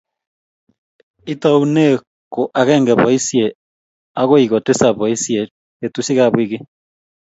itounen 1.33 1.93
ku 2.33 2.41
agenge 2.59 2.93
boisie 3.01 3.47
agoi 4.21 4.45
ko 4.51 4.57
tisap 4.65 4.93
boisie 4.99 5.39
betusiekab 5.79 6.31
wikit 6.37 6.63